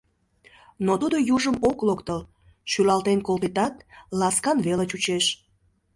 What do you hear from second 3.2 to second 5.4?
колтетат, ласкан веле чучеш.